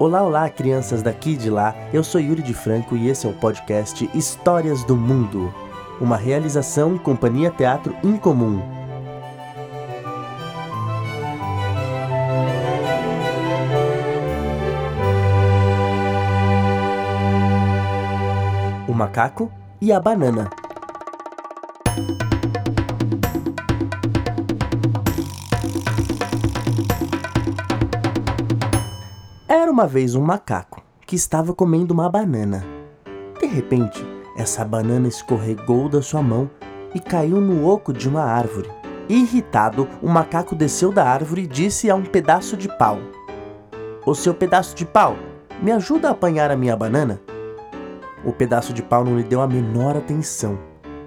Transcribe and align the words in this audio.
Olá, 0.00 0.22
olá, 0.22 0.48
crianças 0.48 1.02
daqui 1.02 1.32
e 1.32 1.36
de 1.36 1.50
lá. 1.50 1.74
Eu 1.92 2.02
sou 2.02 2.18
Yuri 2.18 2.40
de 2.40 2.54
Franco 2.54 2.96
e 2.96 3.10
esse 3.10 3.26
é 3.26 3.28
o 3.28 3.34
podcast 3.34 4.08
Histórias 4.14 4.82
do 4.82 4.96
Mundo, 4.96 5.52
uma 6.00 6.16
realização 6.16 6.96
Companhia 6.96 7.50
Teatro 7.50 7.94
Incomum. 8.02 8.62
O 18.88 18.94
macaco 18.94 19.52
e 19.82 19.92
a 19.92 20.00
banana. 20.00 20.48
Era 29.52 29.68
uma 29.68 29.84
vez 29.84 30.14
um 30.14 30.22
macaco 30.22 30.80
que 31.04 31.16
estava 31.16 31.52
comendo 31.52 31.92
uma 31.92 32.08
banana. 32.08 32.64
De 33.40 33.46
repente, 33.46 34.00
essa 34.36 34.64
banana 34.64 35.08
escorregou 35.08 35.88
da 35.88 36.00
sua 36.00 36.22
mão 36.22 36.48
e 36.94 37.00
caiu 37.00 37.40
no 37.40 37.66
oco 37.68 37.92
de 37.92 38.08
uma 38.08 38.22
árvore. 38.22 38.70
Irritado, 39.08 39.88
o 40.00 40.08
macaco 40.08 40.54
desceu 40.54 40.92
da 40.92 41.04
árvore 41.04 41.42
e 41.42 41.46
disse 41.48 41.90
a 41.90 41.96
um 41.96 42.04
pedaço 42.04 42.56
de 42.56 42.68
pau: 42.78 42.98
O 44.06 44.14
seu 44.14 44.32
pedaço 44.32 44.76
de 44.76 44.86
pau, 44.86 45.16
me 45.60 45.72
ajuda 45.72 46.06
a 46.06 46.12
apanhar 46.12 46.52
a 46.52 46.56
minha 46.56 46.76
banana? 46.76 47.20
O 48.24 48.32
pedaço 48.32 48.72
de 48.72 48.84
pau 48.84 49.04
não 49.04 49.16
lhe 49.16 49.24
deu 49.24 49.40
a 49.40 49.48
menor 49.48 49.96
atenção. 49.96 50.60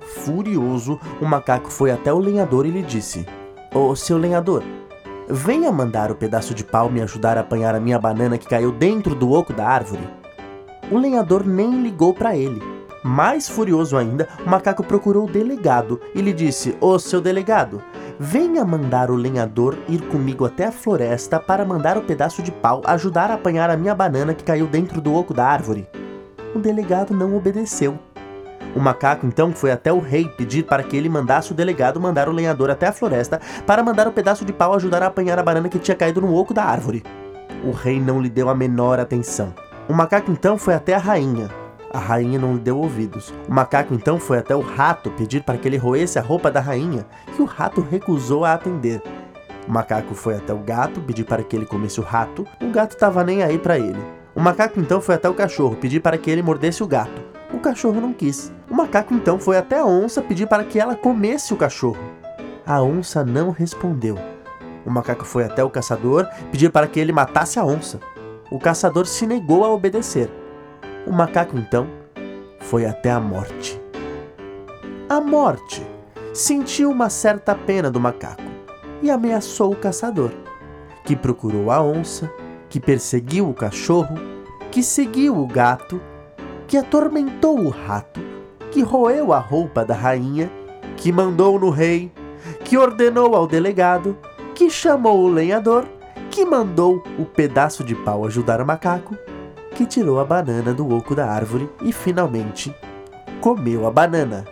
Furioso, 0.00 1.00
o 1.20 1.26
macaco 1.26 1.72
foi 1.72 1.90
até 1.90 2.12
o 2.12 2.20
lenhador 2.20 2.66
e 2.66 2.70
lhe 2.70 2.82
disse: 2.82 3.26
Ô 3.74 3.96
seu 3.96 4.16
lenhador, 4.16 4.62
Venha 5.30 5.70
mandar 5.70 6.10
o 6.10 6.14
pedaço 6.14 6.54
de 6.54 6.64
pau 6.64 6.88
me 6.88 7.02
ajudar 7.02 7.36
a 7.36 7.42
apanhar 7.42 7.74
a 7.74 7.80
minha 7.80 7.98
banana 7.98 8.38
que 8.38 8.48
caiu 8.48 8.72
dentro 8.72 9.14
do 9.14 9.30
oco 9.30 9.52
da 9.52 9.68
árvore. 9.68 10.08
O 10.90 10.96
lenhador 10.96 11.46
nem 11.46 11.82
ligou 11.82 12.14
para 12.14 12.34
ele. 12.34 12.62
Mais 13.04 13.46
furioso 13.46 13.98
ainda, 13.98 14.26
o 14.44 14.48
macaco 14.48 14.82
procurou 14.82 15.26
o 15.26 15.30
delegado 15.30 16.00
e 16.14 16.22
lhe 16.22 16.32
disse: 16.32 16.74
Ô 16.80 16.92
oh, 16.92 16.98
seu 16.98 17.20
delegado, 17.20 17.82
venha 18.18 18.64
mandar 18.64 19.10
o 19.10 19.16
lenhador 19.16 19.76
ir 19.86 20.00
comigo 20.08 20.46
até 20.46 20.64
a 20.64 20.72
floresta 20.72 21.38
para 21.38 21.62
mandar 21.62 21.98
o 21.98 22.02
pedaço 22.02 22.42
de 22.42 22.50
pau 22.50 22.80
ajudar 22.86 23.30
a 23.30 23.34
apanhar 23.34 23.68
a 23.68 23.76
minha 23.76 23.94
banana 23.94 24.32
que 24.32 24.44
caiu 24.44 24.66
dentro 24.66 24.98
do 24.98 25.14
oco 25.14 25.34
da 25.34 25.46
árvore. 25.46 25.86
O 26.54 26.58
delegado 26.58 27.12
não 27.12 27.36
obedeceu 27.36 27.98
o 28.78 28.80
macaco 28.80 29.26
então 29.26 29.52
foi 29.52 29.72
até 29.72 29.92
o 29.92 29.98
rei 29.98 30.28
pedir 30.28 30.62
para 30.62 30.84
que 30.84 30.96
ele 30.96 31.08
mandasse 31.08 31.50
o 31.50 31.54
delegado 31.54 32.00
mandar 32.00 32.28
o 32.28 32.32
lenhador 32.32 32.70
até 32.70 32.86
a 32.86 32.92
floresta 32.92 33.40
para 33.66 33.82
mandar 33.82 34.06
o 34.06 34.10
um 34.10 34.12
pedaço 34.12 34.44
de 34.44 34.52
pau 34.52 34.72
ajudar 34.72 35.02
a 35.02 35.06
apanhar 35.06 35.36
a 35.36 35.42
banana 35.42 35.68
que 35.68 35.80
tinha 35.80 35.96
caído 35.96 36.20
no 36.20 36.32
oco 36.32 36.54
da 36.54 36.62
árvore. 36.62 37.02
O 37.64 37.72
rei 37.72 38.00
não 38.00 38.20
lhe 38.22 38.30
deu 38.30 38.48
a 38.48 38.54
menor 38.54 39.00
atenção. 39.00 39.52
O 39.88 39.92
macaco 39.92 40.30
então 40.30 40.56
foi 40.56 40.74
até 40.74 40.94
a 40.94 40.98
rainha. 40.98 41.50
A 41.92 41.98
rainha 41.98 42.38
não 42.38 42.54
lhe 42.54 42.60
deu 42.60 42.78
ouvidos. 42.78 43.34
O 43.48 43.52
macaco 43.52 43.94
então 43.94 44.16
foi 44.16 44.38
até 44.38 44.54
o 44.54 44.60
rato 44.60 45.10
pedir 45.10 45.42
para 45.42 45.58
que 45.58 45.66
ele 45.66 45.76
roesse 45.76 46.16
a 46.16 46.22
roupa 46.22 46.48
da 46.48 46.60
rainha, 46.60 47.04
e 47.36 47.42
o 47.42 47.46
rato 47.46 47.80
recusou 47.80 48.44
a 48.44 48.52
atender. 48.52 49.02
O 49.66 49.72
macaco 49.72 50.14
foi 50.14 50.36
até 50.36 50.54
o 50.54 50.58
gato 50.58 51.00
pedir 51.00 51.24
para 51.24 51.42
que 51.42 51.56
ele 51.56 51.66
comesse 51.66 51.98
o 51.98 52.04
rato. 52.04 52.46
O 52.62 52.70
gato 52.70 52.92
estava 52.92 53.24
nem 53.24 53.42
aí 53.42 53.58
para 53.58 53.76
ele. 53.76 53.98
O 54.36 54.40
macaco 54.40 54.78
então 54.78 55.00
foi 55.00 55.16
até 55.16 55.28
o 55.28 55.34
cachorro 55.34 55.74
pedir 55.74 55.98
para 55.98 56.16
que 56.16 56.30
ele 56.30 56.42
mordesse 56.42 56.80
o 56.80 56.86
gato. 56.86 57.27
O 57.52 57.58
cachorro 57.58 58.00
não 58.00 58.12
quis. 58.12 58.52
O 58.70 58.74
macaco 58.74 59.14
então 59.14 59.38
foi 59.38 59.56
até 59.56 59.78
a 59.78 59.86
onça 59.86 60.20
pedir 60.20 60.46
para 60.46 60.64
que 60.64 60.78
ela 60.78 60.94
comesse 60.94 61.54
o 61.54 61.56
cachorro. 61.56 61.98
A 62.66 62.82
onça 62.82 63.24
não 63.24 63.50
respondeu. 63.50 64.18
O 64.84 64.90
macaco 64.90 65.24
foi 65.24 65.44
até 65.44 65.64
o 65.64 65.70
caçador 65.70 66.26
pedir 66.50 66.70
para 66.70 66.86
que 66.86 67.00
ele 67.00 67.12
matasse 67.12 67.58
a 67.58 67.64
onça. 67.64 67.98
O 68.50 68.58
caçador 68.58 69.06
se 69.06 69.26
negou 69.26 69.64
a 69.64 69.70
obedecer. 69.70 70.30
O 71.06 71.12
macaco 71.12 71.56
então 71.56 71.86
foi 72.60 72.84
até 72.84 73.10
a 73.10 73.20
morte. 73.20 73.80
A 75.08 75.20
morte 75.20 75.82
sentiu 76.34 76.90
uma 76.90 77.08
certa 77.08 77.54
pena 77.54 77.90
do 77.90 77.98
macaco 77.98 78.42
e 79.02 79.10
ameaçou 79.10 79.72
o 79.72 79.76
caçador, 79.76 80.30
que 81.04 81.16
procurou 81.16 81.70
a 81.70 81.82
onça, 81.82 82.30
que 82.68 82.78
perseguiu 82.78 83.48
o 83.48 83.54
cachorro, 83.54 84.14
que 84.70 84.82
seguiu 84.82 85.38
o 85.38 85.46
gato 85.46 86.00
que 86.68 86.76
atormentou 86.76 87.58
o 87.58 87.70
rato, 87.70 88.20
que 88.70 88.82
roeu 88.82 89.32
a 89.32 89.38
roupa 89.38 89.84
da 89.84 89.94
rainha, 89.94 90.50
que 90.98 91.10
mandou 91.10 91.58
no 91.58 91.70
rei, 91.70 92.12
que 92.62 92.76
ordenou 92.76 93.34
ao 93.34 93.46
delegado, 93.46 94.16
que 94.54 94.68
chamou 94.68 95.20
o 95.20 95.28
lenhador, 95.28 95.86
que 96.30 96.44
mandou 96.44 97.02
o 97.18 97.24
pedaço 97.24 97.82
de 97.82 97.94
pau 97.94 98.26
ajudar 98.26 98.60
o 98.60 98.66
macaco, 98.66 99.16
que 99.74 99.86
tirou 99.86 100.20
a 100.20 100.24
banana 100.24 100.74
do 100.74 100.94
oco 100.94 101.14
da 101.14 101.26
árvore 101.26 101.70
e 101.82 101.90
finalmente 101.90 102.74
comeu 103.40 103.86
a 103.86 103.90
banana. 103.90 104.44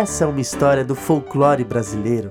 Essa 0.00 0.24
é 0.24 0.26
uma 0.26 0.40
história 0.40 0.82
do 0.82 0.94
folclore 0.94 1.62
brasileiro. 1.62 2.30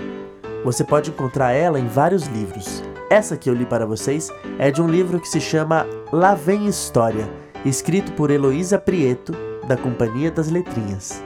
Você 0.65 0.83
pode 0.83 1.11
encontrar 1.11 1.51
ela 1.51 1.79
em 1.79 1.85
vários 1.85 2.25
livros. 2.25 2.83
Essa 3.11 3.37
que 3.37 3.47
eu 3.47 3.53
li 3.53 3.63
para 3.63 3.85
vocês 3.85 4.31
é 4.57 4.71
de 4.71 4.81
um 4.81 4.87
livro 4.87 5.19
que 5.19 5.29
se 5.29 5.39
chama 5.39 5.85
Lá 6.11 6.33
Vem 6.33 6.65
História, 6.65 7.29
escrito 7.63 8.11
por 8.13 8.31
Heloísa 8.31 8.79
Prieto, 8.79 9.33
da 9.67 9.77
Companhia 9.77 10.31
das 10.31 10.49
Letrinhas. 10.49 11.23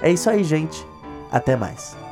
É 0.00 0.10
isso 0.10 0.30
aí, 0.30 0.42
gente. 0.42 0.86
Até 1.30 1.54
mais. 1.54 2.03